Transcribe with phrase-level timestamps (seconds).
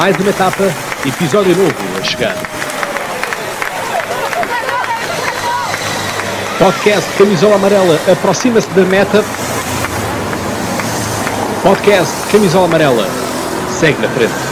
[0.00, 0.64] Mais uma etapa,
[1.06, 2.34] episódio novo a chegar.
[6.58, 9.22] Podcast Camisola Amarela aproxima-se da meta.
[11.62, 13.06] Podcast Camisola Amarela
[13.68, 14.49] segue na frente.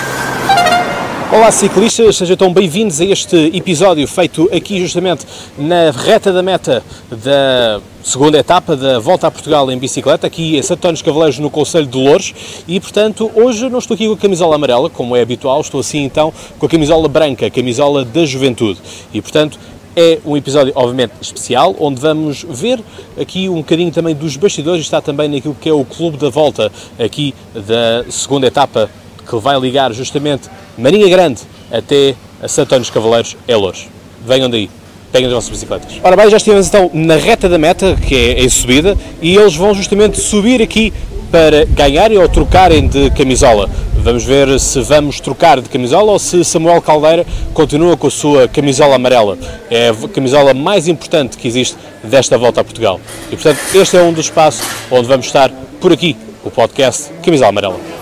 [1.31, 5.27] Olá ciclistas, sejam tão bem-vindos a este episódio feito aqui justamente
[5.59, 10.63] na reta da meta da segunda etapa da Volta a Portugal em bicicleta, aqui em
[10.63, 12.35] Santo António Cavaleiros, no Conselho de Louros,
[12.67, 16.03] e portanto hoje não estou aqui com a camisola amarela, como é habitual, estou assim
[16.03, 18.81] então com a camisola branca, a camisola da juventude,
[19.13, 19.59] e portanto
[19.95, 22.81] é um episódio, obviamente, especial, onde vamos ver
[23.21, 26.73] aqui um bocadinho também dos bastidores, está também naquilo que é o Clube da Volta,
[26.99, 28.89] aqui da segunda etapa,
[29.29, 33.87] que vai ligar justamente Marinha Grande até a Santo dos Cavaleiros, é Louros.
[34.27, 34.71] Venham daí,
[35.13, 36.01] peguem as vossas bicicletas.
[36.03, 39.55] Ora bem, já estivemos então na reta da meta, que é em subida, e eles
[39.55, 40.93] vão justamente subir aqui
[41.31, 43.69] para ganharem ou trocarem de camisola.
[43.97, 48.49] Vamos ver se vamos trocar de camisola ou se Samuel Caldeira continua com a sua
[48.49, 49.37] camisola amarela.
[49.71, 52.99] É a camisola mais importante que existe desta volta a Portugal.
[53.27, 57.51] E portanto, este é um dos espaços onde vamos estar por aqui, o podcast Camisola
[57.51, 57.98] Amarela.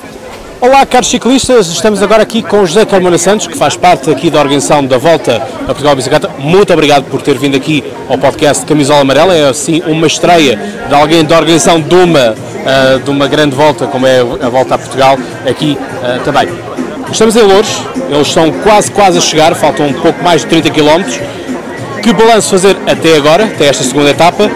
[0.58, 4.40] Olá, caros ciclistas, estamos agora aqui com José Carmona Santos, que faz parte aqui da
[4.40, 6.30] organização da Volta a Portugal Bicicleta.
[6.38, 9.34] Muito obrigado por ter vindo aqui ao podcast Camisola Amarela.
[9.34, 13.86] É assim uma estreia de alguém da organização de uma, uh, de uma grande volta,
[13.86, 16.48] como é a Volta a Portugal, aqui uh, também.
[17.12, 20.70] Estamos em Louros, eles estão quase, quase a chegar, faltam um pouco mais de 30
[20.70, 21.04] km.
[22.06, 24.50] Que balanço fazer até agora, até esta segunda etapa, uh,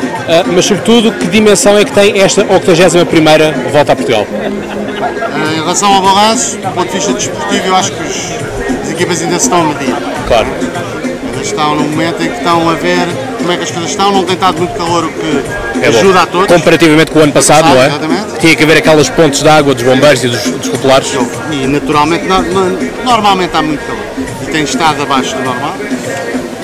[0.54, 4.24] mas sobretudo que dimensão é que tem esta 81ª Volta a Portugal?
[5.50, 9.20] Em relação ao balanço, do ponto de vista desportivo, eu acho que os, as equipas
[9.20, 9.92] ainda se estão a medir.
[10.28, 10.46] Claro.
[10.46, 14.12] Ainda estão no momento em que estão a ver como é que as coisas estão,
[14.12, 15.42] não tem estado muito calor, o que
[15.82, 15.98] É bom.
[15.98, 16.46] ajuda a todos.
[16.54, 17.86] Comparativamente com o ano passado, não é?
[17.88, 18.38] Exatamente.
[18.38, 21.10] Tinha que haver aquelas pontes de água dos bombeiros e dos, dos populares.
[21.50, 24.04] E naturalmente, no- no- normalmente há muito calor
[24.42, 25.74] e tem estado abaixo do normal.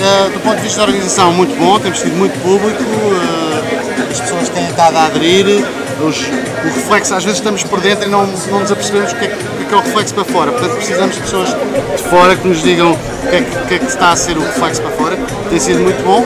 [0.06, 4.20] Eh, do ponto de vista da organização, muito bom, temos tido muito público, eh, as
[4.20, 5.64] pessoas têm estado a aderir,
[6.00, 9.24] os- o reflexo, às vezes estamos por dentro e não, não nos apercebemos o que,
[9.24, 12.46] é, que- que é o reflexo para fora, portanto precisamos de pessoas de fora que
[12.46, 12.96] nos digam o
[13.28, 15.18] que é que, é que está a ser o reflexo para fora,
[15.50, 16.22] tem sido muito bom,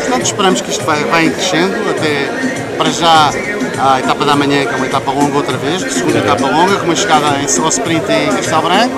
[0.00, 2.28] portanto esperamos que isto vai, vai crescendo até
[2.76, 3.30] para já
[3.78, 6.86] a etapa da manhã, que é uma etapa longa outra vez, segunda etapa longa, com
[6.86, 8.94] uma chegada em, ao sprint em Castelo Branco,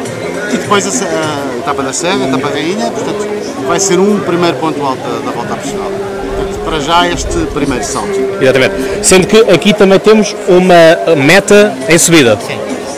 [0.51, 4.21] e depois a, se- a etapa da Serra, a etapa Rainha, portanto vai ser um
[4.21, 5.91] primeiro ponto alto da, da volta Portugal.
[5.91, 8.19] Portanto, para já este primeiro salto.
[8.41, 8.75] Exatamente.
[9.03, 12.39] Sendo que aqui também temos uma meta em subida.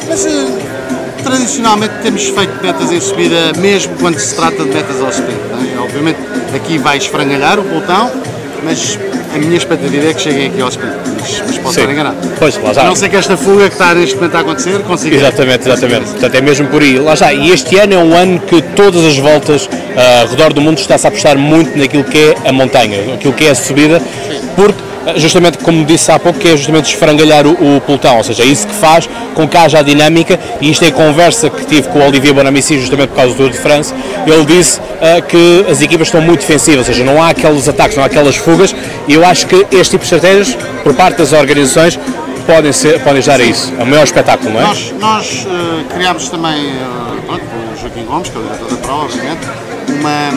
[0.09, 0.47] Mas eh,
[1.23, 5.41] tradicionalmente temos feito metas em subida, mesmo quando se trata de metas ao sprint.
[5.75, 5.79] é?
[5.81, 6.19] Obviamente
[6.55, 8.11] aqui vai esfrangalhar o pelotão,
[8.63, 8.99] mas
[9.37, 10.97] a minha expectativa é que cheguem aqui ao sprint.
[11.21, 11.81] Mas, posso Sim.
[11.81, 12.17] estar enganado.
[12.39, 12.85] Pois, lá está.
[12.85, 15.17] não ser que esta fuga que está neste momento a acontecer consiga.
[15.17, 16.11] Exatamente, exatamente.
[16.11, 16.99] Portanto, é mesmo por aí.
[16.99, 17.33] Lá está.
[17.33, 20.79] E este ano é um ano que todas as voltas ah, ao redor do mundo
[20.79, 24.01] está-se a apostar muito naquilo que é a montanha, aquilo que é a subida,
[24.55, 24.86] porque, ah,
[25.17, 28.47] justamente como disse há pouco, que é justamente esfrangalhar o, o pelotão, ou seja, é
[28.47, 31.99] isso que faz com que haja a dinâmica, e isto é conversa que tive com
[31.99, 33.95] o Olivier Bonamici, justamente por causa do Tour de France,
[34.27, 37.97] ele disse ah, que as equipas estão muito defensivas, ou seja, não há aqueles ataques,
[37.97, 38.75] não há aquelas fugas,
[39.07, 41.99] e eu acho que este tipo de estratégias, por parte das organizações,
[42.47, 43.73] podem, ser, podem ajudar a isso.
[43.79, 44.63] É o maior espetáculo, não é?
[44.63, 48.71] Nós, nós eh, criámos também, eh, pronto, com o Joaquim Gomes, que é o diretor
[48.71, 49.47] da prova, obviamente,
[49.89, 50.31] uma,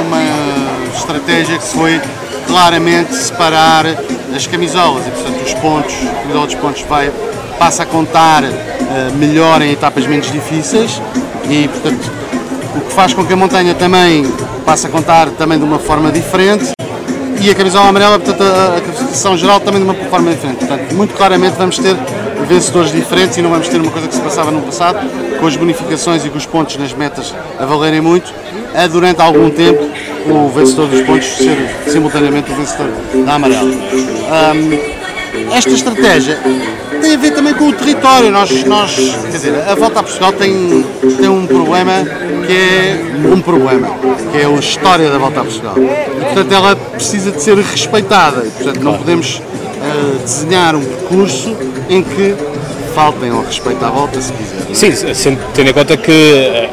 [0.00, 2.00] uma estratégia que foi
[2.46, 3.86] claramente separar
[4.34, 7.10] as camisolas e, portanto, os pontos, a camisola dos pontos vai,
[7.58, 8.52] passa a contar eh,
[9.16, 11.00] melhor em etapas menos difíceis
[11.48, 12.10] e, portanto,
[12.76, 14.24] o que faz com que a montanha também
[14.64, 16.72] passe a contar também de uma forma diferente
[17.40, 20.58] e a camisola amarela, portanto, a, a classificação geral também de uma forma diferente.
[20.58, 21.94] Portanto, muito claramente vamos ter
[22.48, 24.98] vencedores diferentes e não vamos ter uma coisa que se passava no passado,
[25.38, 28.32] com as bonificações e com os pontos nas metas a valerem muito,
[28.74, 29.90] a durante algum tempo
[30.26, 32.88] o vencedor dos pontos ser simultaneamente o vencedor
[33.24, 33.70] da amarela.
[33.70, 34.94] Ahm,
[35.52, 36.38] esta estratégia
[37.00, 38.30] tem a ver também com o território.
[38.30, 40.84] Nós, nós, quer dizer, a volta a Portugal tem,
[41.18, 42.04] tem um problema
[42.46, 43.88] que é um problema,
[44.30, 45.74] que é a história da volta a Portugal.
[45.76, 48.44] E, portanto, ela precisa de ser respeitada.
[48.46, 49.42] E, portanto, não podemos
[49.82, 51.56] eh, desenhar um percurso
[51.88, 52.34] em que
[52.94, 54.74] faltem ao respeito à volta, se quiser.
[54.74, 56.68] Sim, sendo, tendo em conta que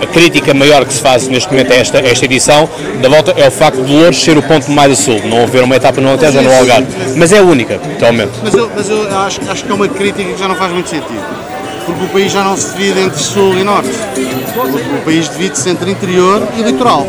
[0.00, 2.68] a, crítica maior que se faz neste momento a esta, esta edição
[3.02, 5.62] da volta é o facto de Louros ser o ponto mais a sul, não haver
[5.62, 6.88] uma etapa no Alentejo ou no Algarve.
[7.16, 8.32] Mas é a única, atualmente.
[8.42, 10.88] Mas eu, mas eu acho, acho que é uma crítica que já não faz muito
[10.88, 11.46] sentido.
[11.84, 13.90] Porque o país já não se divide entre sul e norte.
[13.90, 17.06] O país divide-se entre interior e litoral.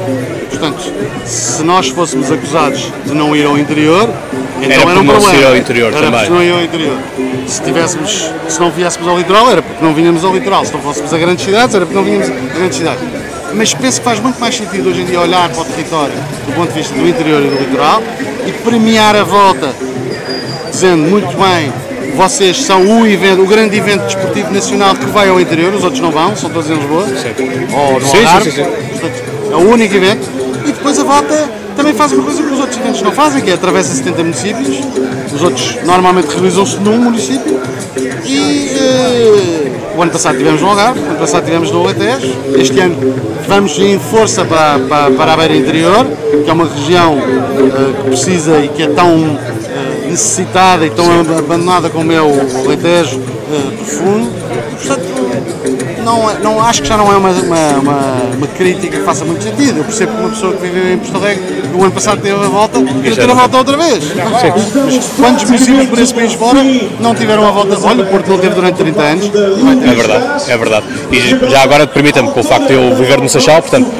[0.50, 0.94] Portanto,
[1.26, 4.08] se nós fôssemos acusados de não ir ao interior,
[4.62, 5.48] Então era, era um não problema.
[5.50, 6.30] ao interior era também.
[6.30, 6.98] não ia ao interior.
[7.48, 10.66] Se, tivéssemos, se não viéssemos ao litoral, era porque não vinhamos ao litoral.
[10.66, 13.04] Se não fôssemos a grandes cidades, era porque não vinhamos a grandes cidades.
[13.54, 16.14] Mas penso que faz muito mais sentido hoje em dia olhar para o território
[16.46, 18.04] do ponto de vista do interior e do litoral
[18.46, 19.74] e premiar a volta,
[20.70, 21.72] dizendo muito bem,
[22.16, 26.02] vocês são o, evento, o grande evento desportivo nacional que vai ao interior, os outros
[26.02, 27.06] não vão, são todos em Lisboa.
[27.08, 27.34] Sim.
[27.74, 28.52] Ou no sim, Algarve.
[28.52, 29.00] Sim, sim, sim.
[29.00, 30.30] Portanto, é o único evento.
[30.66, 33.52] E depois a volta também faz uma coisa que os outros eventos não fazem, que
[33.52, 34.80] é atravessa 70 municípios.
[35.34, 37.60] Os outros normalmente realizam-se num município.
[38.26, 42.36] E uh, o ano passado tivemos no Algarve, o ano passado tivemos no Alentejo.
[42.56, 42.96] Este ano
[43.48, 46.06] vamos em força para, para, para a beira interior,
[46.44, 51.06] que é uma região uh, que precisa e que é tão uh, necessitada e tão
[51.38, 52.32] abandonada como é o
[52.66, 53.22] Alentejo
[53.78, 54.30] profundo.
[54.78, 55.27] portanto,
[56.08, 57.98] não, é, não, acho que já não é uma, uma, uma,
[58.38, 59.80] uma, crítica que faça muito sentido.
[59.80, 61.44] Eu percebo que uma pessoa que viveu em Porto Alegre
[61.74, 64.04] o ano passado teve a volta, quer ter a volta outra vez.
[64.16, 66.60] Mas quantos municípios por esse país fora
[67.00, 67.78] não tiveram a volta?
[67.86, 69.32] Olha, o Porto não teve durante 30 anos.
[69.36, 70.86] É verdade, é verdade.
[71.12, 73.92] E já agora permita-me, com o facto de eu viver no Seixal, portanto,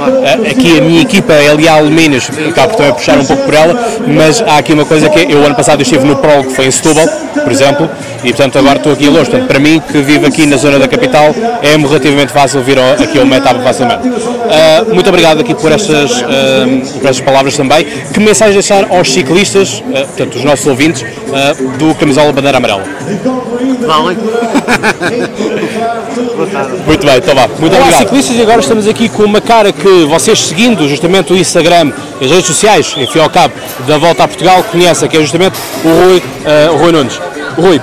[0.50, 3.54] aqui a minha equipa é ali a Alumínios, acabo também a puxar um pouco por
[3.54, 3.76] ela,
[4.08, 6.54] mas há aqui uma coisa que é, eu ano passado eu estive no Prol, que
[6.54, 7.06] foi em Setúbal,
[7.44, 7.90] por exemplo,
[8.24, 9.30] e portanto agora estou aqui a Lourdes.
[9.30, 13.20] Portanto, para mim, que vivo aqui na zona da capital, é relativamente fácil vir aqui
[13.20, 14.08] ao Metapa facilmente.
[14.48, 16.26] Uh, muito obrigado aqui por estas, uh,
[17.00, 17.86] por estas palavras também.
[18.14, 21.06] Que mensagem deixar aos ciclistas, uh, portanto, os nossos ouvintes,
[21.78, 22.84] do camisola bandeira amarela?
[23.86, 24.18] Valem.
[26.86, 27.48] muito bem, então vá.
[27.48, 28.00] Muito Olá, obrigado.
[28.00, 31.92] ciclistas, e agora estamos aqui com uma cara que vocês seguindo justamente o Instagram
[32.22, 33.54] e as redes sociais, enfim ao cabo,
[33.86, 36.24] da Volta a Portugal, conhecem, que é justamente o Rui,
[36.74, 37.20] o Rui Nunes.
[37.58, 37.82] Rui,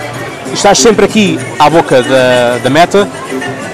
[0.54, 3.08] estás sempre aqui à boca da, da meta.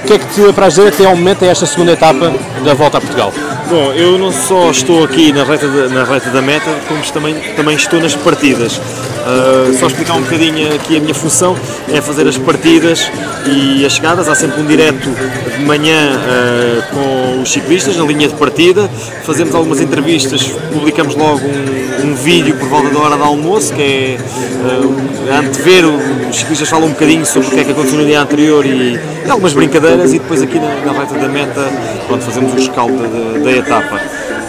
[0.02, 2.32] O que é que te apraz dizer até ao momento, a esta segunda etapa
[2.64, 3.32] da volta a Portugal?
[3.68, 7.36] Bom, eu não só estou aqui na reta, de, na reta da meta, como também,
[7.54, 8.78] também estou nas partidas.
[8.78, 11.54] Uh, só explicar um bocadinho aqui a minha função
[11.92, 13.08] é fazer as partidas
[13.46, 14.28] e as chegadas.
[14.28, 15.08] Há sempre um direto
[15.56, 18.90] de manhã uh, com os ciclistas na linha de partida.
[19.24, 20.42] Fazemos algumas entrevistas,
[20.72, 25.85] publicamos logo um, um vídeo por volta da hora do almoço, que é uh, antever.
[26.31, 28.99] Os ciclistas falam um bocadinho sobre o que é que aconteceu no dia anterior e,
[29.29, 30.12] algumas brincadeiras.
[30.12, 31.70] E depois aqui na, na reta da meta,
[32.08, 34.00] quando fazemos o escaldo da, da etapa.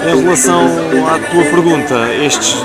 [0.04, 0.66] Em relação
[1.08, 2.56] à tua pergunta, estes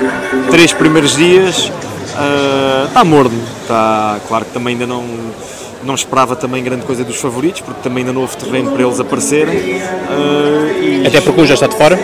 [0.50, 1.70] três primeiros dias
[2.16, 5.04] Uh, está morno, está claro que também ainda não
[5.84, 8.98] não esperava também grande coisa dos favoritos, porque também ainda não houve terreno para eles
[8.98, 9.56] aparecerem.
[9.56, 11.06] Uh, e...
[11.06, 11.98] Até porque um já está de fora,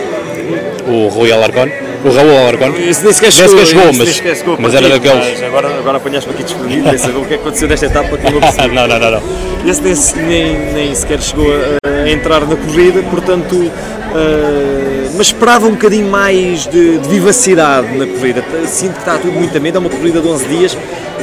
[0.87, 1.67] o Rui Alarcón.
[2.03, 2.75] O Raul Alarcón.
[2.77, 5.41] Isso nem sequer chegou, nem chegou mas, chegou mas era daqueles.
[5.41, 8.23] Agora, agora apanhaste-me aqui desprevenido, nem saber o que é que aconteceu nesta etapa que
[8.29, 8.39] não
[8.73, 9.21] não, não, não, não.
[9.65, 13.55] Esse nem, nem, nem sequer chegou a, a, entrar na corrida, portanto.
[13.55, 18.43] Uh, mas esperava um bocadinho mais de, de, vivacidade na corrida.
[18.67, 20.77] Sinto que está tudo muito a medo, é uma corrida de 11 dias.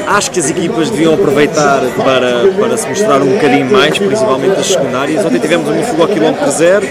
[0.06, 4.66] Acho que as equipas deviam aproveitar para, para se mostrar um bocadinho mais, principalmente as
[4.66, 5.25] secundárias.
[5.25, 6.87] Ontem tivemos uma fuga ao quilómetro zero,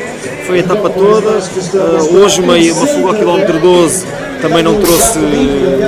[0.46, 1.30] foi a etapa toda.
[1.30, 5.20] Uh, hoje uma, uma fuga ao quilómetro 12 também não trouxe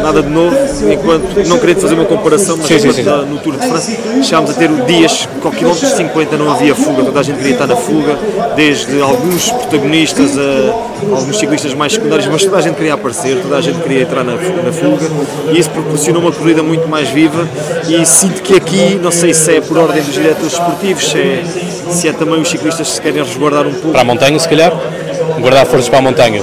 [0.01, 0.55] nada de novo,
[0.91, 3.03] enquanto não querendo fazer uma comparação, mas sim, sim, sim.
[3.03, 3.91] no Tour de França
[4.23, 7.53] chegámos a ter dias que ao quilómetro 50 não havia fuga, toda a gente queria
[7.53, 8.17] estar na fuga,
[8.55, 13.57] desde alguns protagonistas a alguns ciclistas mais secundários, mas toda a gente queria aparecer, toda
[13.57, 15.09] a gente queria entrar na, na fuga
[15.51, 17.47] e isso proporcionou uma corrida muito mais viva
[17.87, 21.43] e sinto que aqui, não sei se é por ordem dos diretores esportivos, se é,
[21.89, 23.91] se é também os ciclistas que se querem resguardar um pouco.
[23.91, 24.71] Para a montanha, se calhar?
[25.39, 26.41] Guardar forças para a montanha.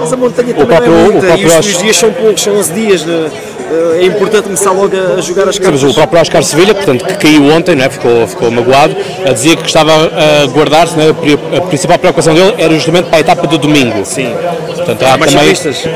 [0.00, 2.12] Mas a montanha também o próprio, é muita, o próprio e os, os, dias são
[2.12, 3.04] poucos, são 11 dias.
[3.04, 3.30] Né?
[3.70, 5.80] Eh, é importante começar logo a jogar as cartas.
[5.80, 7.90] Sim, mas o próprio Oscar Sevilha, portanto, que caiu ontem, não é?
[7.90, 11.56] ficou, ficou magoado, a dizer que estava a guardar-se, é?
[11.56, 14.04] a principal preocupação dele era justamente para a etapa do domingo.
[14.04, 14.34] Sim.
[14.76, 15.54] Portanto, há, há mais também...
[15.54, 15.92] ciclistas,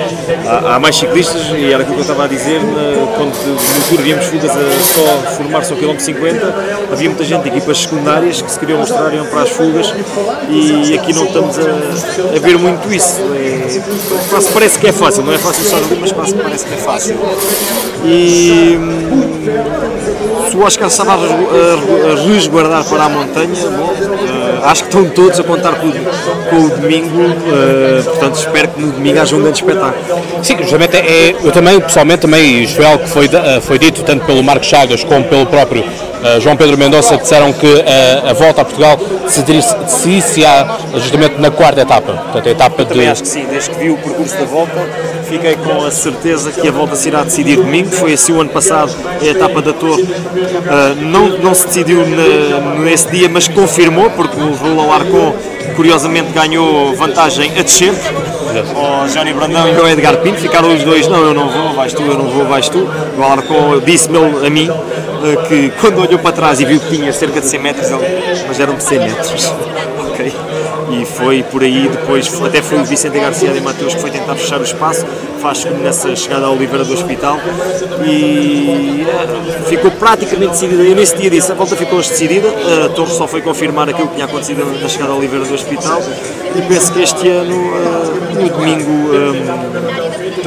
[0.46, 2.60] há, há, mais ciclistas, e era aquilo que eu estava a dizer,
[3.16, 6.54] quando no Tour víamos fugas a só formar-se ao quilómetro 50,
[6.92, 9.92] havia muita gente, equipas secundárias, que se queriam mostrar iam para as fugas,
[10.48, 13.20] e aqui não estamos a, a ver muito isso.
[13.34, 17.18] É, parece que é fácil, não é fácil estar ali, mas parece que é fácil.
[18.04, 18.78] E
[20.50, 25.38] se o Oscar estava a, resguardar para a montanha, bom, uh, acho que estão todos
[25.38, 29.58] a contar com, com o domingo, uh, portanto espero que no domingo haja um grande
[29.58, 30.22] espetáculo.
[30.42, 34.24] Sim, justamente é, eu também, pessoalmente, também, é algo que foi, uh, foi dito tanto
[34.24, 35.84] pelo Marcos Chagas como pelo próprio
[36.40, 42.12] João Pedro Mendonça disseram que uh, a volta a Portugal decidir-se-á justamente na quarta etapa.
[42.12, 43.06] Portanto, a etapa Eu de...
[43.06, 44.88] acho que sim, desde que vi o percurso da volta,
[45.28, 47.90] fiquei com a certeza que a volta se irá decidir domingo.
[47.90, 52.74] Foi assim o ano passado, a etapa da Torre uh, não, não se decidiu na,
[52.80, 55.34] nesse dia, mas confirmou, porque o Raul Alarcon
[55.76, 57.92] curiosamente ganhou vantagem a descer.
[58.62, 58.76] Deus.
[58.76, 61.92] ao Johnny Brandão e ao Edgar Pinto, ficaram os dois, não, eu não vou, vais
[61.92, 62.88] tu, eu não vou, vais tu.
[63.16, 67.12] O Alarcon disse-me a mim eh, que quando olhou para trás e viu que tinha
[67.12, 69.52] cerca de 100 metros, ele, mas eram de 100 metros.
[70.10, 70.32] ok?
[70.90, 74.34] E foi por aí, depois até foi o Vicente Garcia de Mateus que foi tentar
[74.36, 75.06] fechar o espaço,
[75.40, 77.38] faz nessa chegada à Oliveira do Hospital.
[78.06, 80.82] E eh, ficou praticamente decidida.
[80.82, 82.48] Eu nesse dia disse, a volta ficou decidida,
[82.84, 86.00] a Torre só foi confirmar aquilo que tinha acontecido na chegada à Oliveira do Hospital.
[86.56, 89.87] E penso que este ano, eh, no domingo, eh,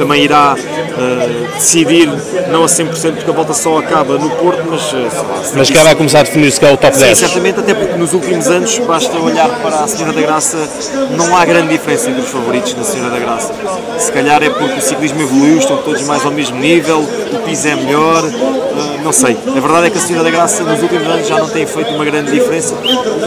[0.02, 2.08] também irá eh, decidir,
[2.50, 5.94] não a 100% porque a volta só acaba no Porto, mas lá, Mas cá vai
[5.94, 7.18] começar a definir-se que é o top Sim, 10.
[7.18, 10.68] certamente, até porque nos últimos anos, basta olhar para a Senhora da Graça,
[11.16, 13.52] não há grande diferença entre os favoritos da Senhora da Graça.
[13.96, 17.68] Se calhar é porque o ciclismo evoluiu, estão todos mais ao mesmo nível, o piso
[17.68, 19.38] é melhor, eh, não sei.
[19.56, 21.94] A verdade é que a Senhora da Graça nos últimos anos já não tem feito
[21.94, 22.74] uma grande diferença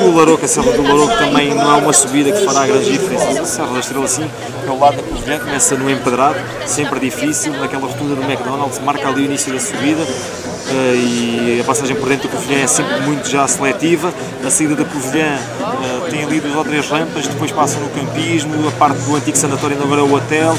[0.04, 3.38] o Larouca, a Serra do Larouca também não é uma subida que fará grandes diferenças.
[3.38, 4.30] A Serra da Estrela sim,
[4.68, 9.08] é o lado da Covilhã, começa no empedrado, sempre difícil, naquela rotunda do McDonald's, marca
[9.08, 10.06] ali o início da subida,
[10.72, 14.14] e a passagem por dentro da Covilhã é sempre muito já seletiva.
[14.44, 18.68] A saída da Covilhã uh, tem ali duas ou três rampas, depois passa no campismo,
[18.68, 20.58] a parte do antigo sanatório agora é o hotel,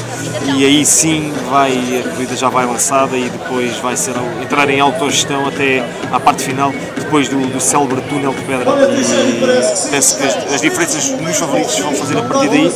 [0.55, 4.79] e aí sim vai, a corrida já vai lançada e depois vai ser, entrar em
[4.79, 8.71] autogestão até à parte final, depois do, do célebre túnel de pedra.
[8.89, 12.71] E penso que as, as diferenças nos favoritos vão fazer a partir daí,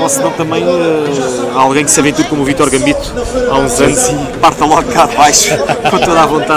[0.00, 3.12] ou senão também uh, alguém que se aventure como o Vitor Gambito
[3.50, 5.50] há uns anos e parta logo cá de baixo
[5.90, 6.55] com toda a vontade.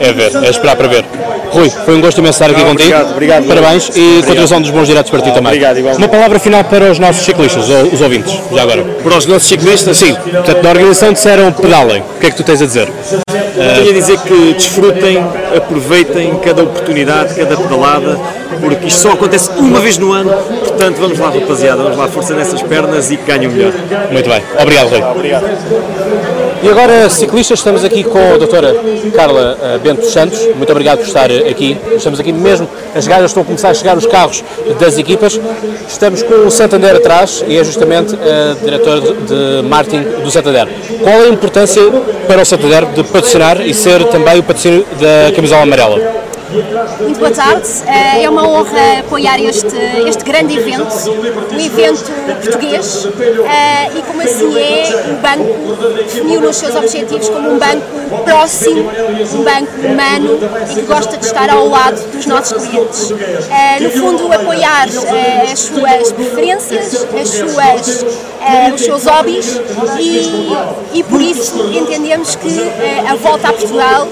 [0.00, 1.04] É ver, é esperar para ver.
[1.50, 2.88] Rui, foi um gosto imenso estar aqui Não, contigo.
[2.90, 4.26] obrigado, obrigado, Parabéns e Obrigado.
[4.26, 5.48] continuação dos bons diretos para ti Ah, também.
[5.52, 6.02] obrigado, igualmente.
[6.02, 8.82] Uma palavra final para os nossos ciclistas, ou os ouvintes, já agora.
[8.82, 12.02] Para os nossos ciclistas, Sim, portanto, na organização disseram pedalem.
[12.16, 12.88] O que é que tu tens a dizer?
[13.76, 15.18] tenho a dizer que desfrutem,
[15.56, 18.18] aproveitem cada oportunidade, cada pedalada,
[18.60, 22.34] porque isto só acontece uma vez no ano, portanto vamos lá rapaziada, vamos lá, força
[22.34, 23.72] nessas pernas e que ganhem o melhor.
[24.10, 25.02] Muito bem, obrigado Rui.
[25.02, 25.44] Obrigado.
[26.64, 28.74] E agora, ciclistas, estamos aqui com a doutora
[29.14, 30.40] Carla eh, Bento Santos.
[30.56, 31.76] Muito obrigado por estar eh, aqui.
[31.94, 34.42] Estamos aqui mesmo, as gajas estão a começar a chegar os carros
[34.80, 35.38] das equipas.
[35.86, 40.66] Estamos com o Santander atrás e é justamente a diretora de marketing do Santander.
[41.02, 41.82] Qual é a importância
[42.26, 46.23] para o Santander de patrocinar e ser também o patrocínio da camisola amarela?
[47.00, 47.68] Muito boa tarde.
[47.86, 50.86] Eh, É uma honra apoiar este, este grande evento,
[51.52, 52.04] um evento
[52.42, 53.06] português,
[53.46, 57.84] eh, e como assim é, o banco definiu nos seus objetivos como um banco
[58.24, 58.90] próximo,
[59.34, 60.38] um banco humano
[60.70, 63.10] e que gosta de estar ao lado dos nossos clientes.
[63.50, 64.86] Eh, No fundo, apoiar
[65.52, 68.04] as suas preferências, as suas,
[68.74, 69.60] os seus hobbies
[69.98, 72.48] e, e por isso entendemos que
[73.10, 74.08] a volta a Portugal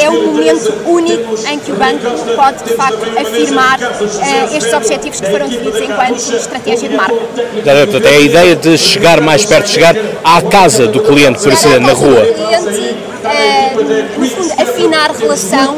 [0.00, 5.20] é um momento único em que o banco pode de facto afirmar eh, estes objetivos
[5.20, 7.14] que foram definidos enquanto estratégia de marca.
[7.14, 11.78] Portanto, é a ideia de chegar mais perto, chegar à casa do cliente, por assim,
[11.78, 12.22] na rua.
[12.22, 15.76] Cliente, eh, no fundo, afinar relação,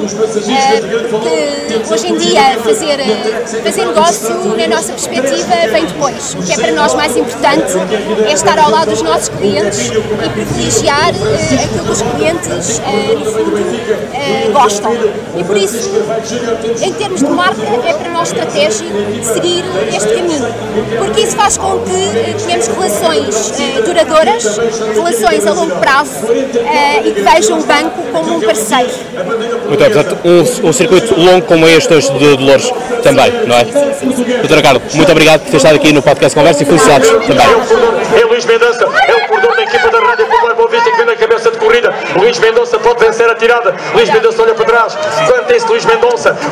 [0.48, 6.34] eh, porque hoje em dia fazer, eh, fazer negócio, na nossa perspectiva, vem depois.
[6.34, 7.72] O que é para nós mais importante
[8.26, 13.14] é estar ao lado dos nossos clientes e privilegiar eh, aquilo que os clientes, eh,
[13.14, 13.58] no fundo,
[14.14, 14.92] eh, gostam.
[15.36, 15.90] E por isso,
[16.82, 18.90] em termos de marca, é para nós estratégico
[19.22, 20.46] seguir este caminho,
[20.98, 24.58] porque isso faz com que eh, tenhamos relações eh, duradouras,
[24.94, 28.90] relações a longo prazo eh, e que vejam o banco como um parceiro.
[29.66, 33.64] Muito bem, portanto, um, um circuito longo como este hoje de Dolores também, não é?
[33.64, 38.20] Doutora Carla, muito obrigado por ter estado aqui no podcast Conversa e felicidades também.
[38.20, 41.06] É Luís Mendonça, é o cordão da equipa da Rádio Popular Boa Vista que vem
[41.06, 41.94] na cabeça de corrida.
[42.16, 43.74] Luís Mendonça pode vencer a tirada.
[43.94, 44.98] Luís Mendonça olha para trás.
[45.26, 45.97] Quanto Luís Mendonça,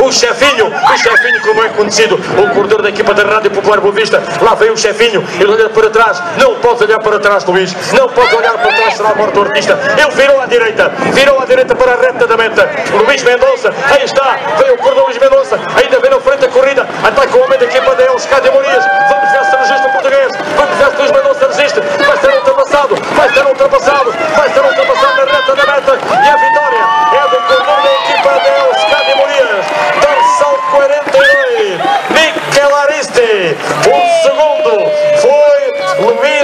[0.00, 3.92] o chefinho, o chefinho como é conhecido, o corredor da equipa da Rádio Popular Boa
[3.92, 4.22] Vista.
[4.40, 6.22] Lá vem o chefinho, ele olha para trás.
[6.38, 7.74] Não pode olhar para trás, Luís.
[7.92, 9.78] Não pode olhar para trás, será a morte do artista.
[9.96, 12.68] Ele virou à direita, virou à direita para a reta da meta.
[12.92, 16.86] Luís Mendonça, aí está, vem o corredor Luís Mendonça, ainda vem na frente a corrida.
[17.02, 18.84] Ataca o homem da equipa da Els Cádia Morias.
[19.08, 20.32] Vamos ver se registra o português.
[20.56, 21.80] Vamos ver se Luís Mendonça resiste.
[21.80, 25.98] Vai ser ultrapassado, vai ser ultrapassado, vai ser ultrapassado na reta da meta.
[26.24, 29.66] E a vitória é do corredor da equipa da Els Cádia Morias.
[30.00, 31.80] Dorsal 42,
[32.10, 33.56] Miquel Ariste.
[33.86, 34.46] O segundo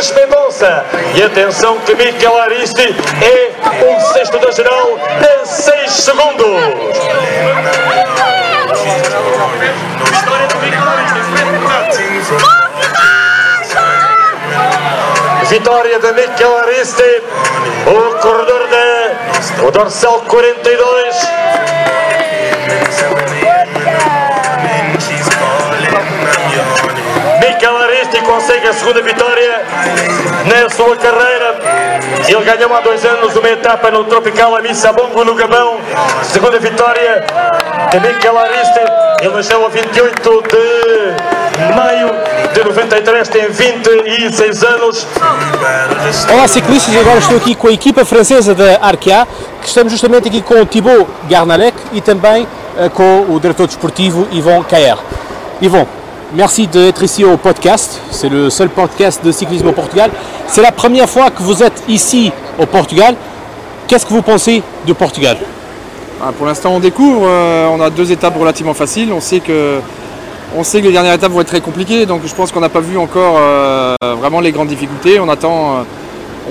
[0.03, 0.85] Luís Mendonça.
[1.15, 2.83] E atenção que Miquel Ariste
[3.23, 3.53] é
[3.85, 6.47] o sexto da geral em 6 segundos.
[15.49, 17.23] Vitória de Miquel Ariste,
[17.87, 21.52] o corredor da o dorsal 42.
[28.93, 29.63] Segunda vitória
[30.77, 31.59] sua carreira.
[32.29, 35.79] Ele ganhou há dois anos uma etapa no Tropical Amissabongo, no Gabão.
[36.25, 37.25] Segunda vitória
[37.91, 38.81] de Mikel Ariste.
[39.23, 42.11] Ele nasceu a 28 de maio
[42.53, 45.07] de 93, tem 26 anos.
[46.31, 49.27] Olá ciclistas, agora estou aqui com a equipa francesa da Arkea,
[49.61, 52.47] que estamos justamente aqui com o Thibaut Garnalec e também
[52.77, 54.99] uh, com o diretor desportivo Yvon Caer.
[55.63, 55.87] Yvon,
[56.35, 58.01] merci d'être ici au podcast.
[58.11, 60.11] C'est le seul podcast de cyclisme au Portugal.
[60.47, 63.15] C'est la première fois que vous êtes ici au Portugal.
[63.87, 65.37] Qu'est-ce que vous pensez du Portugal?
[66.23, 67.23] Ah, Pour l'instant, on découvre.
[67.27, 69.12] Euh, on a deux étapes relativement faciles.
[69.12, 69.81] On sait que
[70.75, 73.37] les dernières étapes vont être très compliquées, donc je pense qu'on n'a pas vu encore
[73.39, 75.19] euh, vraiment les grandes difficultés.
[75.21, 75.83] On attend, euh,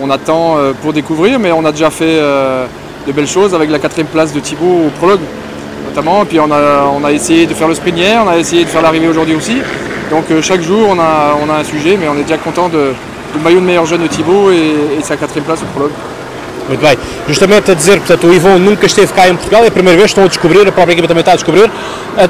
[0.01, 2.19] on attend pour découvrir, mais on a déjà fait
[3.07, 5.19] de belles choses avec la quatrième place de Thibaut au prologue
[5.91, 6.23] notamment.
[6.23, 8.81] Et puis on a, essayé de faire le sprint hier, on a essayé de faire
[8.81, 9.57] l'arrivée aujourd'hui aussi.
[10.09, 13.65] Donc chaque jour on a, un sujet, mais on est déjà content du maillot de
[13.65, 15.91] meilleur jeune de Thibaut et, et sa quatrième place au prologue.
[16.67, 16.97] Muito bem.
[17.27, 20.11] Justamente a dizer, portanto, o Ivon nunca esteve cá em Portugal, é a primeira vez,
[20.11, 21.69] estão a descobrir, a própria equipa também está a descobrir.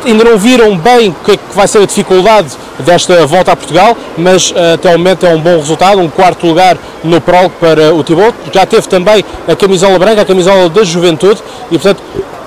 [0.06, 2.50] Ainda não viram bem o que vai ser a dificuldade
[2.80, 6.78] desta volta a Portugal, mas até o momento é um bom resultado, um quarto lugar
[7.04, 8.34] no prol para o Thibaut.
[8.52, 12.02] Já teve também a camisola branca, a camisola da juventude, e portanto,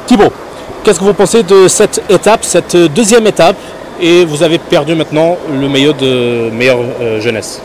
[0.06, 0.35] Thibaut,
[0.84, 3.56] qu'est-ce que vous pensez de cette étape, cette deuxième étape,
[4.00, 7.62] et vous avez perdu maintenant le maillot de meilleure euh, jeunesse?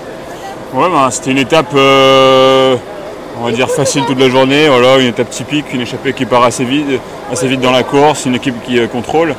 [0.73, 1.71] Ouais, bah, c'était une étape.
[1.75, 2.75] Euh
[3.41, 4.67] on va dire facile toute la journée.
[4.67, 6.99] Voilà, une étape typique, une échappée qui part assez vite,
[7.31, 9.33] assez vite dans la course, une équipe qui euh, contrôle.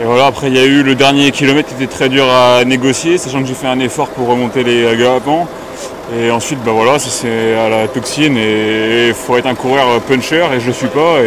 [0.00, 2.64] Et voilà, après il y a eu le dernier kilomètre qui était très dur à
[2.64, 5.46] négocier, sachant que j'ai fait un effort pour remonter les agapants.
[6.18, 10.46] Et ensuite, bah voilà, c'est à la toxine et il faut être un coureur puncher
[10.54, 11.18] et je ne suis pas.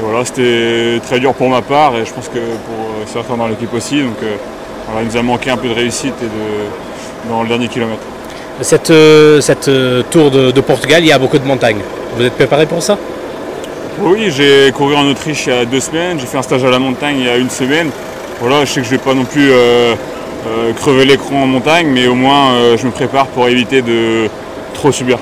[0.00, 3.48] Voilà, c'était très dur pour ma part et je pense que pour euh, certains dans
[3.48, 4.02] l'équipe aussi.
[4.02, 4.36] Donc euh,
[4.86, 8.02] voilà, il nous a manqué un peu de réussite et de, dans le dernier kilomètre.
[8.60, 9.70] Cette, euh, cette
[10.10, 11.80] tour de, de, Portugal, il y a beaucoup de montagnes.
[12.16, 12.98] Vous êtes préparé pour ça?
[14.00, 16.70] Oui, j'ai couru en Autriche il y a deux semaines, j'ai fait un stage à
[16.70, 17.90] la montagne il y a une semaine.
[18.40, 19.94] Voilà, je sais que je ne vais pas non plus euh,
[20.46, 24.28] euh, crever l'écran en montagne, mais au moins euh, je me prépare pour éviter de
[24.74, 25.18] trop subir.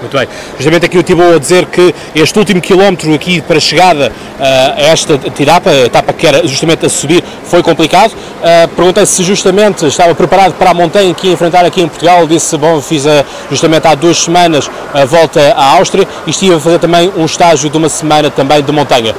[0.00, 0.28] Muito bem.
[0.56, 4.42] Justamente aqui o Tibou a dizer que este último quilómetro aqui para a chegada uh,
[4.76, 8.12] a esta etapa, a etapa que era justamente a subir, foi complicado.
[8.12, 12.26] Uh, Perguntei se justamente estava preparado para a montanha que ia enfrentar aqui em Portugal.
[12.26, 16.60] Disse, bom, fiz a, justamente há duas semanas a volta à Áustria e estive a
[16.60, 19.14] fazer também um estágio de uma semana também de montanha.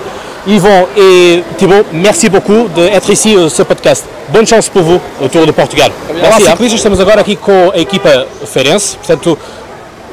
[0.47, 4.05] Yvon et Thibaut, merci beaucoup d'être ici au ce podcast.
[4.29, 5.91] Bonne chance pour vous, au Tour de Portugal.
[6.09, 9.37] Olá, ciclistas, estamos agora aqui com a equipa feirense, portanto,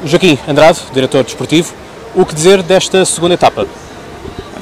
[0.05, 1.73] Joaquim Andrade, diretor desportivo,
[2.13, 3.65] o que dizer desta segunda etapa?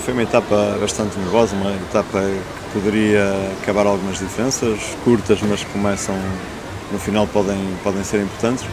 [0.06, 3.29] Foi uma etapa bastante nervosa, uma etapa que poderia
[3.62, 6.15] acabar algumas diferenças, curtas, mas que começam,
[6.93, 8.63] no final podem, podem ser importantes.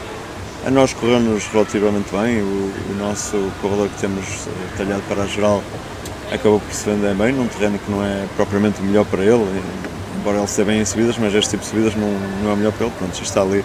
[0.65, 5.65] A nós correu-nos relativamente bem, o, o, nosso corredor que temos talhado para a geral
[6.31, 9.45] acabou por se vender bem, num terreno que não é propriamente o melhor para ele,
[10.17, 12.13] embora ele seja bem em subidas, mas este tipo de subidas não,
[12.45, 13.65] não é melhor para ele, pronto, isto está ali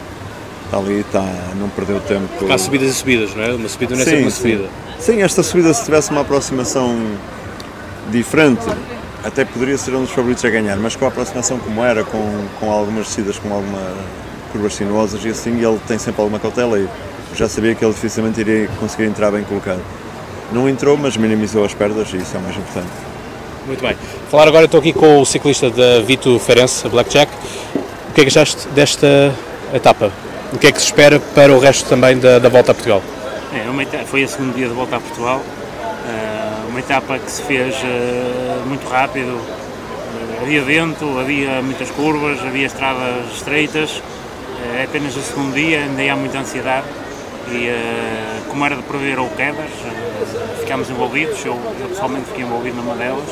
[0.66, 1.24] está ali, está,
[1.56, 2.28] não perdeu tempo.
[2.38, 3.54] Porque há subidas e subidas, não é?
[3.54, 4.64] Uma subida não é sim, sempre uma subida.
[5.00, 5.14] Sim.
[5.14, 6.98] sim, esta subida, se tivesse uma aproximação
[8.12, 8.66] diferente,
[9.24, 12.46] até poderia ser um dos favoritos a ganhar, mas com a aproximação como era, com,
[12.60, 13.94] com algumas descidas, com algumas
[14.52, 16.88] curvas sinuosas e assim, ele tem sempre alguma cautela e
[17.36, 19.82] já sabia que ele dificilmente iria conseguir entrar bem colocado.
[20.52, 22.88] Não entrou, mas minimizou as perdas e isso é o mais importante.
[23.66, 23.98] Muito bem.
[24.30, 27.32] Falar agora, estou aqui com o ciclista da Vito Ferenc, a Blackjack.
[28.10, 29.34] O que é que achaste desta
[29.74, 30.12] etapa?
[30.56, 33.04] O que é que se espera para o resto também da, da volta a Portugal?
[33.54, 37.30] É, uma etapa, foi a segundo dia de volta a Portugal, uh, uma etapa que
[37.30, 44.02] se fez uh, muito rápido, uh, havia vento, havia muitas curvas, havia estradas estreitas,
[44.80, 46.86] é apenas o segundo dia, ainda há muita ansiedade.
[47.52, 47.70] E
[48.50, 49.70] como era de prever ou quedas,
[50.62, 53.30] ficámos envolvidos, eu, eu, pessoalmente fiquei envolvido numa delas,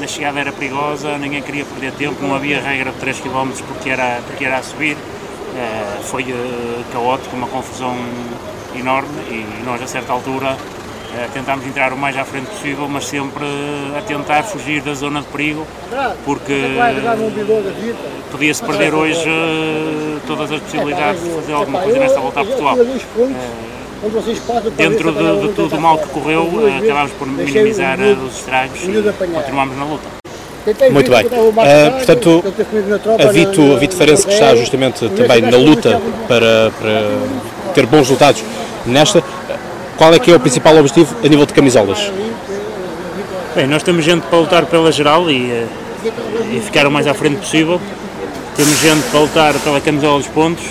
[0.00, 3.90] na chegada era perigosa, ninguém queria perder tempo, não havia regra de 3 km porque
[3.90, 4.96] era, porque era a subir,
[5.54, 7.94] eh, foi eh, caótico, uma confusão
[8.74, 10.56] enorme e nós a certa altura
[11.14, 13.44] eh, tentámos entrar o mais à frente possível, mas sempre
[13.96, 15.66] a tentar fugir da zona de perigo,
[16.24, 16.54] porque
[18.30, 19.30] podia-se perder hoje
[20.26, 22.76] todas as possibilidades de fazer alguma coisa nesta volta a Portugal.
[24.76, 26.48] Dentro de, de tudo o mal que correu,
[26.82, 30.21] acabámos por minimizar os estragos e continuámos na luta.
[30.92, 31.26] Muito bem.
[31.26, 32.44] Uh, portanto,
[33.18, 38.00] a Vito, a Vito Farense que está justamente também na luta para, para, ter bons
[38.00, 38.44] resultados
[38.86, 39.22] nesta,
[39.96, 42.12] qual é que é o principal objetivo a nível de camisolas?
[43.54, 45.66] Bem, nós temos gente para lutar pela geral e, eh,
[46.52, 47.80] e ficar o mais à frente possível.
[48.56, 50.64] Temos gente para lutar pela camisola dos pontos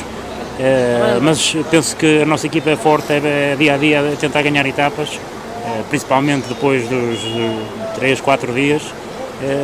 [0.63, 4.43] Eh, mas penso que a nossa equipa é forte, é, é dia a dia tentar
[4.43, 5.19] ganhar etapas,
[5.65, 7.19] eh, principalmente depois dos
[7.95, 8.83] 3, 4 dias,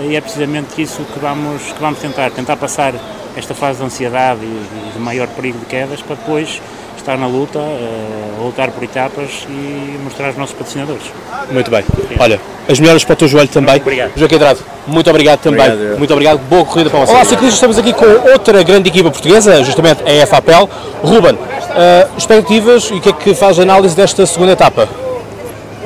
[0.09, 2.93] e é precisamente isso que vamos, que vamos tentar, tentar passar
[3.35, 6.61] esta fase de ansiedade e de maior perigo de quedas para depois
[7.07, 11.03] estar na luta, uh, lutar por etapas e mostrar aos nossos patrocinadores.
[11.49, 11.85] Muito bem.
[12.19, 13.77] Olha, as melhoras para o teu joelho também.
[13.77, 14.11] Obrigado.
[14.17, 15.71] Joaquim Andrade, muito obrigado também.
[15.71, 15.97] Obrigado.
[15.97, 16.39] Muito obrigado.
[16.49, 17.15] Boa corrida para vocês.
[17.15, 20.69] Olá, ciclistas, estamos aqui com outra grande equipa portuguesa, justamente a FAPEL.
[21.01, 24.89] Ruben, uh, expectativas e o que é que faz a análise desta segunda etapa?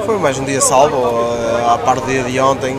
[0.03, 2.75] Foi mais um dia salvo, uh, à parte do dia de ontem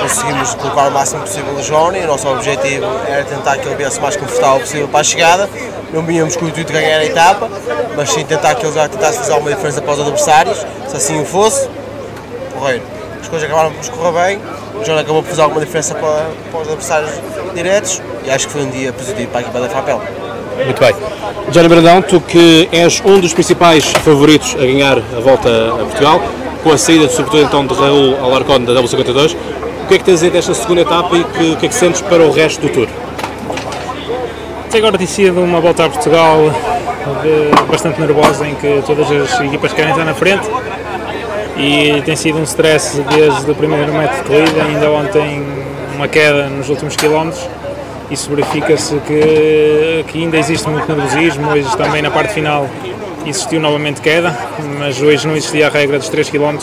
[0.00, 3.98] conseguimos colocar o máximo possível o Johnny, o nosso objetivo era tentar que ele viesse
[3.98, 5.48] o mais confortável possível para a chegada,
[5.92, 7.48] não vínhamos com o intuito de ganhar a etapa,
[7.96, 11.20] mas sim tentar que ele já tentasse fazer alguma diferença para os adversários, se assim
[11.20, 11.68] o fosse,
[12.58, 12.82] correr.
[13.20, 14.40] As coisas acabaram por correr bem,
[14.74, 17.10] o Johnny acabou por fazer alguma diferença para, para os adversários
[17.54, 20.02] diretos e acho que foi um dia positivo para a equipa da FAPEL.
[20.64, 20.94] Muito bem.
[21.50, 26.20] Johnny Brandão, tu que és um dos principais favoritos a ganhar a volta a Portugal,
[26.62, 29.36] com a saída, sobretudo então, de Raul Alarcón da W52,
[29.84, 31.20] o que é que tens a dizer desta segunda etapa e
[31.52, 32.88] o que é que sentes para o resto do Tour?
[34.66, 36.38] Até agora tem sido uma volta a Portugal
[37.22, 40.48] de, bastante nervosa, em que todas as equipas querem estar na frente
[41.58, 45.44] e tem sido um stress desde o primeiro metro de corrida, ainda ontem
[45.94, 47.46] uma queda nos últimos quilómetros.
[48.10, 52.66] Isso verifica-se que, que ainda existe muito nervosismo, hoje também na parte final
[53.26, 54.34] existiu novamente queda,
[54.78, 56.56] mas hoje não existia a regra dos 3 km,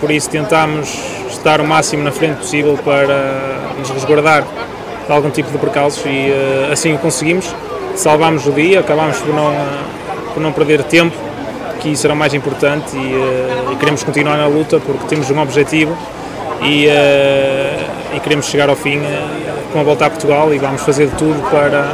[0.00, 4.44] por isso tentámos estar o máximo na frente possível para nos resguardar
[5.06, 7.52] de algum tipo de percalços e uh, assim o conseguimos.
[7.96, 11.16] Salvámos o dia, acabámos por não, uh, por não perder tempo,
[11.80, 15.28] que isso era o mais importante e, uh, e queremos continuar na luta porque temos
[15.30, 15.96] um objetivo
[16.62, 19.00] e, e queremos chegar ao fim
[19.72, 21.92] com a volta a Portugal e vamos fazer tudo para,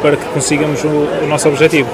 [0.00, 1.90] para que consigamos o, o nosso objetivo.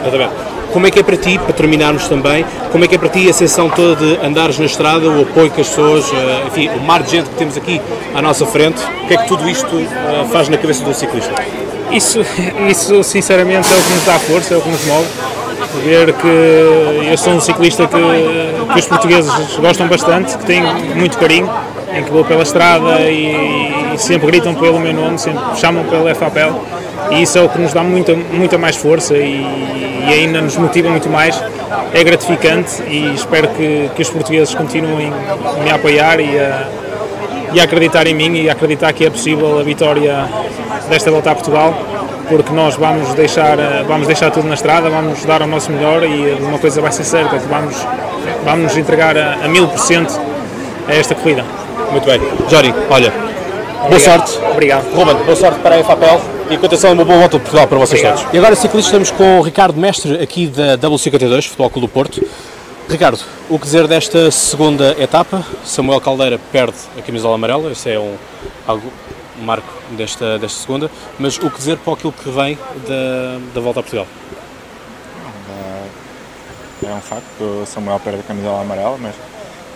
[0.00, 0.53] Exatamente.
[0.72, 3.28] Como é que é para ti, para terminarmos também, como é que é para ti
[3.28, 6.80] a sensação toda de andares na estrada, o apoio que as pessoas, eh, enfim, o
[6.80, 7.80] mar de gente que temos aqui
[8.14, 11.32] à nossa frente, o que é que tudo isto eh, faz na cabeça do ciclista?
[11.90, 12.20] Isso,
[12.68, 15.06] isso sinceramente é o que nos dá força, é o que nos move.
[15.84, 16.26] Ver que
[17.10, 20.62] eu sou um ciclista que, que os portugueses gostam bastante, que tem
[20.94, 21.50] muito carinho,
[21.92, 26.60] em que vou pela estrada e, sempre gritam pelo meu nome, sempre chamam pelo FAPEL
[27.10, 29.42] e isso é o que nos dá muita, muita mais força e,
[30.08, 31.42] e ainda nos motiva muito mais.
[31.92, 36.68] É gratificante e espero que, que os portugueses continuem a me apoiar e a,
[37.52, 40.28] e a acreditar em mim e a acreditar que é possível a vitória
[40.88, 41.74] desta volta a Portugal
[42.28, 46.32] porque nós vamos deixar, vamos deixar tudo na estrada, vamos dar o nosso melhor e
[46.40, 47.76] uma coisa vai ser certa, que vamos,
[48.44, 50.18] vamos nos entregar a mil por cento
[50.88, 51.44] a esta corrida.
[51.90, 52.20] Muito bem.
[52.48, 53.23] Jori, olha.
[53.88, 54.38] Boa sorte.
[54.50, 54.94] Obrigado.
[54.94, 56.20] Ruben, boa sorte para a FAPEL
[56.50, 58.18] e continuação uma boa volta de Portugal para vocês Obrigado.
[58.20, 58.34] todos.
[58.34, 62.26] E agora, ciclistas, estamos com o Ricardo Mestre, aqui da W52, Futebol Clube do Porto.
[62.88, 63.18] Ricardo,
[63.48, 65.44] o que dizer desta segunda etapa?
[65.64, 68.14] Samuel Caldeira perde a camisola amarela, esse é um,
[68.66, 68.92] algo,
[69.40, 73.60] um marco desta, desta segunda, mas o que dizer para aquilo que vem da, da
[73.60, 74.06] volta a Portugal?
[76.82, 79.14] É um facto que o Samuel perde a camisola amarela, mas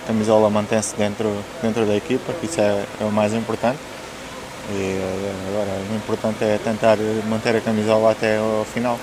[0.05, 3.79] a camisola mantém-se dentro, dentro da equipa, que isso é, é o mais importante.
[4.71, 5.01] E
[5.49, 8.99] agora o importante é tentar manter a camisola até ao final.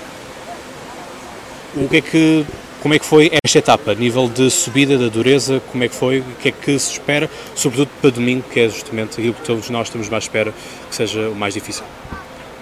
[1.74, 2.46] O que é que,
[2.80, 3.94] como é que foi esta etapa?
[3.94, 6.20] Nível de subida da dureza, como é que foi?
[6.20, 9.68] O que é que se espera, sobretudo para domingo, que é justamente aquilo que todos
[9.68, 10.54] nós estamos mais à espera
[10.88, 11.84] que seja o mais difícil?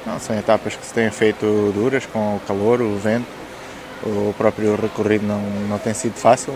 [0.07, 3.27] Não, são etapas que se têm feito duras, com o calor, o vento,
[4.03, 6.55] o próprio recorrido não, não tem sido fácil,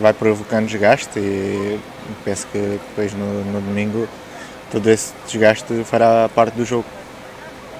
[0.00, 1.78] vai provocando desgaste e
[2.24, 4.08] penso que depois no, no domingo
[4.72, 6.86] todo esse desgaste fará parte do jogo.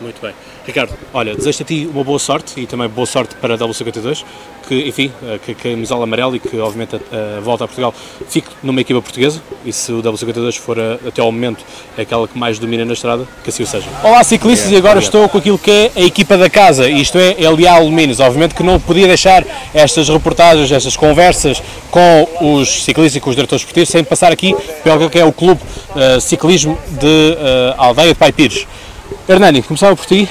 [0.01, 0.35] Muito bem.
[0.67, 4.25] Ricardo, olha, desejo a ti uma boa sorte e também boa sorte para a W52,
[4.69, 5.13] que, enfim,
[5.45, 7.93] que a camisola amarela e que, obviamente, a, a, volta a Portugal
[8.29, 11.65] fique numa equipa portuguesa e se o W52 for, a, até ao momento,
[11.99, 13.87] aquela que mais domina na estrada, que assim o seja.
[14.05, 17.35] Olá, ciclistas, e agora estou com aquilo que é a equipa da casa, isto é,
[17.41, 18.21] LA Alumínios.
[18.21, 19.45] Obviamente que não podia deixar
[19.75, 24.55] estas reportagens, estas conversas com os ciclistas e com os diretores esportivos sem passar aqui
[24.85, 28.67] pelo que é o Clube uh, Ciclismo de uh, Aldeia de Pai Pires.
[29.29, 30.29] Hernani, começava por ti.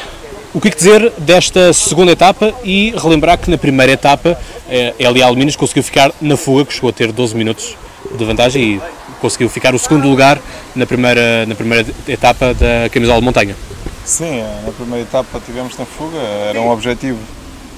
[0.53, 4.37] O que, é que dizer desta segunda etapa e relembrar que na primeira etapa
[4.69, 7.77] eh, LA Alumínios conseguiu ficar na fuga, que chegou a ter 12 minutos
[8.17, 8.81] de vantagem e
[9.21, 10.41] conseguiu ficar o segundo lugar
[10.75, 13.55] na primeira, na primeira etapa da camisola de montanha.
[14.03, 17.19] Sim, na primeira etapa tivemos na fuga, era um objetivo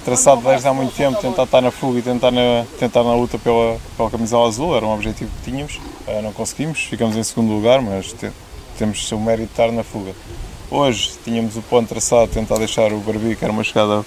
[0.04, 3.38] traçado desde há muito tempo, tentar estar na fuga e tentar na, tentar na luta
[3.38, 5.80] pela, pela camisola azul, era um objetivo que tínhamos,
[6.24, 8.32] não conseguimos, ficamos em segundo lugar, mas te,
[8.80, 10.14] temos o mérito de estar na fuga.
[10.74, 14.04] Hoje tínhamos o ponto traçado, tentar deixar o Barbico, que era uma chegada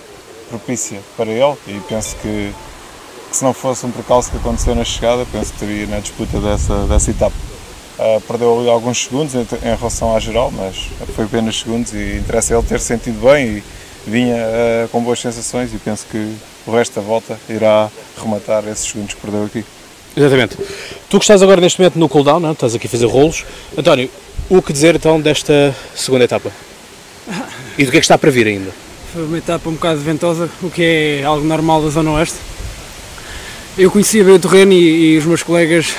[0.51, 2.53] propícia para ele e penso que,
[3.31, 6.41] que se não fosse um percalço que aconteceu na chegada, penso que teria na disputa
[6.41, 7.37] dessa, dessa etapa.
[7.97, 12.17] Uh, perdeu ali alguns segundos em, em, relação à geral, mas foi apenas segundos e
[12.19, 13.65] interessa ele ter sentido bem e
[14.05, 16.35] vinha uh, com boas sensações e penso que
[16.67, 17.89] o resto da volta irá
[18.21, 19.65] rematar esses segundos que perdeu aqui.
[20.17, 20.57] Exatamente.
[21.09, 22.53] Tu que estás agora neste momento no cooldown, não?
[22.53, 23.45] estás aqui a fazer rolos.
[23.79, 24.11] António,
[24.49, 26.53] o que dizer então desta segunda etapa?
[27.77, 28.71] E do que é que está para vir ainda?
[29.13, 32.37] Foi uma etapa um bocado ventosa, o que é algo normal da Zona Oeste.
[33.77, 35.95] Eu conhecia bem o terreno e, e os meus colegas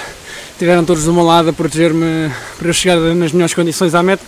[0.51, 4.23] estiveram todos do meu lado a proteger-me para eu chegar nas melhores condições à meta.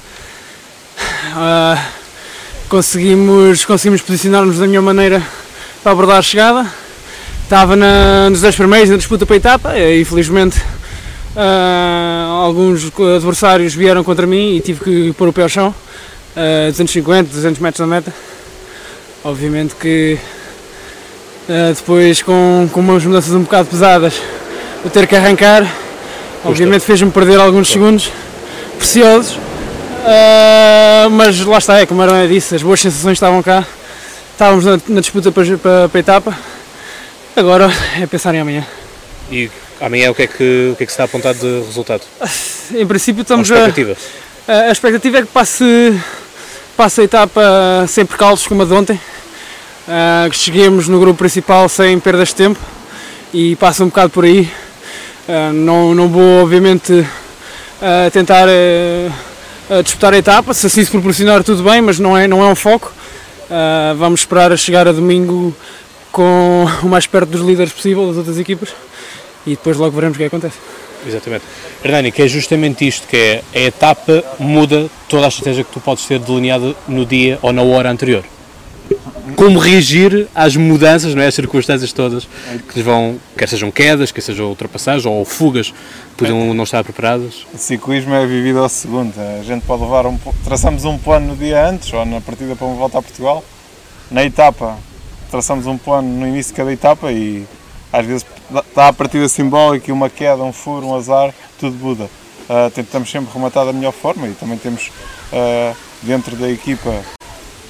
[1.29, 1.82] Uh,
[2.67, 5.23] conseguimos, conseguimos posicionar-nos da melhor maneira
[5.82, 6.71] para abordar a chegada.
[7.43, 10.62] Estava na, nos 10 primeiros na disputa para a etapa e infelizmente
[11.36, 15.74] uh, alguns adversários vieram contra mim e tive que pôr o pé ao chão.
[16.36, 18.13] Uh, 250, 200 metros da meta.
[19.24, 20.18] Obviamente que
[21.50, 24.22] uh, depois com, com umas mudanças um bocado pesadas,
[24.86, 25.65] o ter que arrancar.
[26.46, 28.12] Obviamente fez-me perder alguns segundos.
[28.78, 33.65] Preciosos, uh, mas lá está, é como era disse, as boas sensações estavam cá,
[34.32, 36.38] estávamos na, na disputa para, para, para, a etapa,
[37.36, 37.70] agora
[38.02, 38.65] é pensar em amanhã.
[39.30, 39.50] E
[39.82, 42.02] amanhã o que é que, o que, é que está apontado de resultado?
[42.74, 43.65] Em princípio estamos a?
[44.48, 46.00] A, a expectativa é que passe,
[46.78, 47.42] passe a etapa
[47.88, 49.00] sem percalços como a de ontem,
[49.88, 52.60] uh, que cheguemos no grupo principal sem perdas de tempo
[53.34, 54.52] e passe um bocado por aí
[55.30, 61.44] Uh, não, não vou, obviamente, uh, tentar uh, disputar a etapa, se assim se proporcionar,
[61.44, 62.92] tudo bem, mas não é, não é um foco.
[63.96, 65.56] vamos esperar a chegar a domingo
[66.12, 68.70] com o mais perto dos líderes possível das outras equipas
[69.45, 70.58] e depois logo veremos o que acontece.
[71.08, 71.45] Exatamente.
[71.84, 75.80] Hernani, que é justamente isto, que é a etapa muda toda a estratégia que tu
[75.80, 78.23] podes ter delineada no dia ou na hora anterior
[79.36, 81.28] como reagir às mudanças, não é?
[81.28, 82.25] As circunstâncias todas
[82.67, 85.73] que lhes vão, quer sejam quedas, quer sejam ultrapassagens ou fugas,
[86.17, 87.45] podem não estar preparadas.
[87.54, 89.13] O ciclismo é vivido ao segundo.
[89.39, 92.67] A gente pode levar um, traçamos um plano no dia antes ou na partida para
[92.67, 93.43] uma volta a Portugal.
[94.10, 94.78] Na etapa,
[95.30, 97.45] traçamos um plano no início de cada etapa e
[97.91, 98.25] às vezes
[98.67, 102.10] está a partida simbólica uma queda, um furo, um azar, tudo muda.
[102.49, 104.91] Uh, tentamos sempre rematar da melhor forma e também temos
[105.32, 107.04] uh, dentro da equipa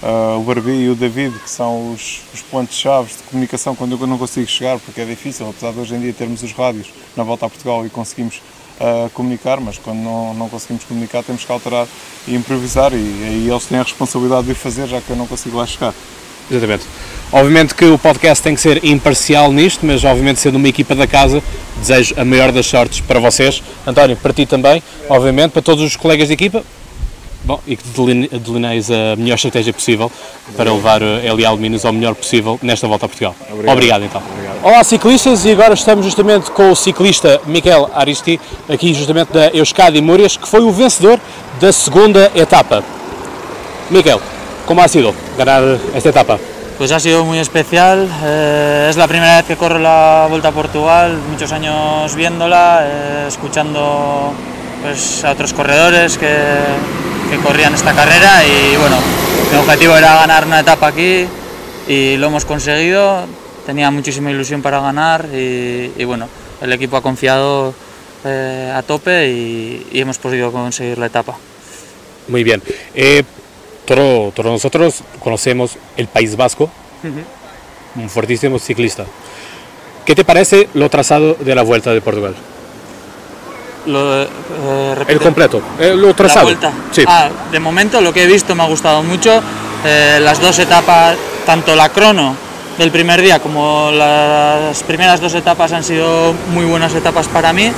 [0.02, 4.08] Uh, o Barbi e o David, que são os, os pontos-chave de comunicação quando eu
[4.08, 7.24] não consigo chegar, porque é difícil, apesar de hoje em dia termos os rádios na
[7.24, 8.42] volta a Portugal e conseguimos
[8.80, 11.86] uh, comunicar, mas quando não, não conseguimos comunicar temos que alterar
[12.26, 15.28] e improvisar, e aí eles têm a responsabilidade de o fazer, já que eu não
[15.28, 15.94] consigo lá chegar.
[16.50, 16.86] Exatamente.
[17.32, 21.06] Obviamente que o podcast tem que ser imparcial nisto, mas obviamente sendo uma equipa da
[21.06, 21.44] casa,
[21.78, 23.62] desejo a maior das sortes para vocês.
[23.86, 26.64] António, para ti também, obviamente, para todos os colegas de equipa,
[27.44, 27.84] Bom, e que
[28.36, 30.12] delineis a melhor estratégia possível
[30.58, 33.34] para levar a LA Alumínios ao melhor possível nesta volta a Portugal.
[33.50, 34.22] Obrigado, Obrigado então.
[34.34, 34.60] Obrigado.
[34.62, 40.02] Olá ciclistas e agora estamos justamente com o ciclista Miguel Aristi, aqui justamente da Euskadi
[40.02, 41.20] Múrias, que foi o vencedor
[41.62, 42.84] da segunda etapa.
[43.90, 44.22] Miguel,
[44.66, 45.64] como ha sido ganar
[45.96, 46.40] esta etapa?
[46.80, 50.52] Pues ha sido muy especial, eh, es la primera vez que corro la Vuelta a
[50.54, 54.32] Portugal, muchos años viéndola, eh, escuchando
[54.82, 56.38] pues, a otros corredores que,
[57.44, 58.96] corrían esta carrera y bueno,
[59.52, 61.26] mi objetivo era ganar una etapa aquí
[61.86, 63.26] y lo hemos conseguido,
[63.66, 66.30] tenía muchísima ilusión para ganar y, bueno,
[66.62, 67.74] el equipo ha confiado
[68.24, 71.36] eh, a tope y, hemos podido conseguir la etapa.
[72.30, 72.64] Muy bien.
[73.96, 78.02] Nosotros conocemos el País Vasco, uh -huh.
[78.04, 79.06] un fortísimo ciclista.
[80.06, 82.36] ¿Qué te parece lo trazado de la Vuelta de Portugal?
[83.86, 84.28] Lo, eh,
[85.08, 86.50] el completo, eh, lo trazado.
[86.50, 86.72] La vuelta.
[86.92, 87.04] Sí.
[87.08, 89.42] Ah, de momento lo que he visto me ha gustado mucho.
[89.86, 92.36] Eh, las dos etapas, tanto la crono
[92.78, 97.72] del primer día como las primeras dos etapas han sido muy buenas etapas para mí,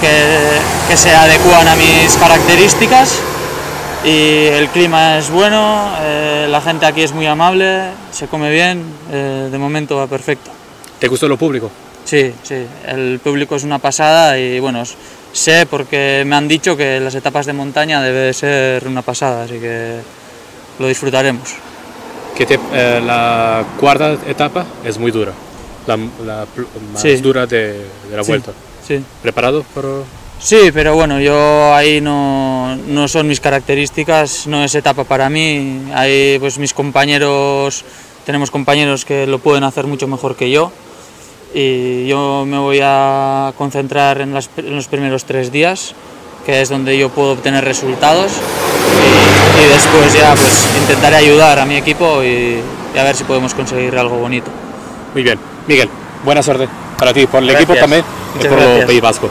[0.00, 3.20] que, que se adecuan a mis características
[4.04, 8.82] y el clima es bueno, eh, la gente aquí es muy amable, se come bien,
[9.12, 10.50] eh, de momento va perfecto.
[10.98, 11.70] ¿Te gustó lo público?
[12.04, 14.82] Sí, sí, el público es una pasada y bueno,
[15.32, 19.58] sé porque me han dicho que las etapas de montaña debe ser una pasada, así
[19.58, 19.98] que
[20.78, 21.50] lo disfrutaremos.
[22.36, 25.32] Que te, eh, la cuarta etapa es muy dura,
[25.86, 26.46] la, la
[26.92, 27.16] más Sí.
[27.16, 28.52] dura de, de la Sí, vuelta.
[28.86, 29.02] sí.
[29.22, 29.62] ¿Preparado?
[29.74, 29.88] Para...
[30.42, 35.82] Sí, pero bueno, yo ahí no, no son mis características, no es etapa para mí.
[35.94, 37.84] Ahí pues mis compañeros,
[38.24, 40.72] tenemos compañeros que lo pueden hacer mucho mejor que yo.
[41.52, 45.94] Y yo me voy a concentrar en, las- en los primeros tres días,
[46.46, 48.32] que es donde yo puedo obtener resultados.
[48.32, 52.60] Y, y después ya pues intentaré ayudar a mi equipo y,
[52.94, 54.50] y a ver si podemos conseguir algo bonito.
[55.12, 55.38] Muy bien.
[55.66, 55.90] Miguel,
[56.24, 57.68] buena suerte para ti, por el Gracias.
[57.78, 58.02] equipo e
[58.36, 58.86] Muchas por o gracias.
[58.86, 59.28] País Basco.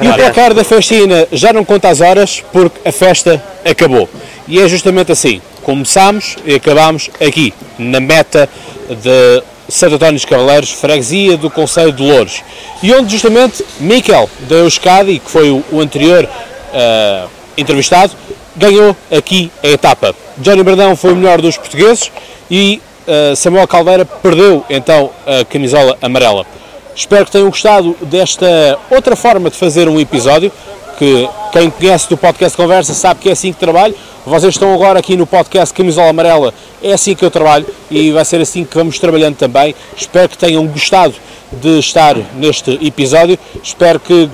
[0.00, 4.08] E o placar da festina já não conta as horas porque a festa acabou.
[4.46, 5.40] E é justamente assim.
[5.62, 8.48] Começámos e acabámos aqui, na meta
[8.88, 12.42] de Santo António dos Cavaleiros, freguesia do Conselho de Louros.
[12.82, 16.26] E onde justamente Miquel da Euskadi, que foi o, anterior
[16.72, 17.26] ah,
[17.56, 18.12] entrevistado,
[18.56, 20.14] ganhou aqui a etapa.
[20.38, 22.10] Johnny Bradão foi o melhor dos portugueses
[22.50, 26.46] e ah, Samuel Caldeira perdeu então a camisola amarela.
[26.98, 30.50] Espero que tenham gostado desta outra forma de fazer um episódio,
[30.98, 33.94] que quem conhece do podcast Conversa sabe que é assim que trabalho.
[34.26, 38.24] Vocês estão agora aqui no podcast Camisola Amarela, é assim que eu trabalho e vai
[38.24, 39.76] ser assim que vamos trabalhando também.
[39.96, 41.14] Espero que tenham gostado
[41.52, 43.38] de estar neste episódio.
[43.62, 44.28] Espero que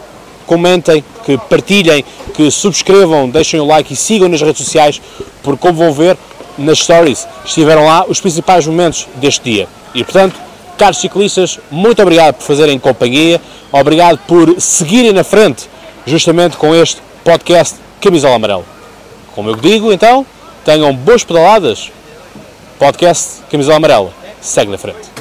[0.46, 5.02] comentem, que partilhem, que subscrevam, deixem o like e sigam nas redes sociais,
[5.42, 6.16] porque como vão ver
[6.56, 9.68] nas stories, estiveram lá os principais momentos deste dia.
[9.94, 13.40] E portanto, caros ciclistas, muito obrigado por fazerem companhia,
[13.72, 15.68] obrigado por seguirem na frente,
[16.06, 18.64] justamente com este podcast Camisola Amarela.
[19.34, 20.24] Como eu digo, então,
[20.64, 21.90] tenham boas pedaladas.
[22.78, 24.12] Podcast Camisola Amarela.
[24.40, 25.13] Segue na frente.